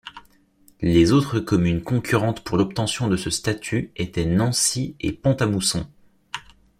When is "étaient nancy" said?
3.95-4.95